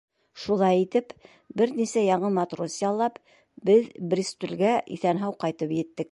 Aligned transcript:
Шулай 0.43 0.79
итеп, 0.83 1.11
бер 1.61 1.73
нисә 1.81 2.01
яңы 2.05 2.31
матрос 2.37 2.77
яллап, 2.85 3.19
беҙ 3.71 3.91
Бристолгә 4.15 4.71
иҫән-һау 4.97 5.37
ҡайтып 5.45 5.77
еттек. 5.81 5.99